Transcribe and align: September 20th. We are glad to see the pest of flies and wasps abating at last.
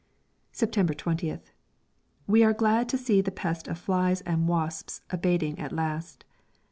September 0.51 0.95
20th. 0.95 1.51
We 2.25 2.43
are 2.43 2.55
glad 2.55 2.89
to 2.89 2.97
see 2.97 3.21
the 3.21 3.29
pest 3.29 3.67
of 3.67 3.77
flies 3.77 4.21
and 4.21 4.47
wasps 4.47 5.01
abating 5.11 5.59
at 5.59 5.71
last. 5.71 6.25